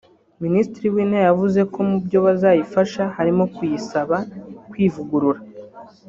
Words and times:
Minisitiri 0.43 0.87
w’intebe 0.93 1.21
yavuze 1.29 1.59
ko 1.73 1.79
mu 1.89 1.97
byo 2.05 2.19
bazayifasha 2.25 3.03
harimo 3.15 3.43
kuyisaba 3.55 4.17
kwivugurura 4.69 5.41